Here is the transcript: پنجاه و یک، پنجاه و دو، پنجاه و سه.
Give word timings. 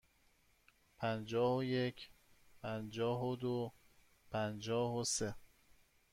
پنجاه 0.97 1.57
و 1.57 1.63
یک، 1.63 2.09
پنجاه 2.61 3.25
و 3.27 3.35
دو، 3.35 3.71
پنجاه 4.31 4.95
و 4.95 5.03
سه. 5.03 5.35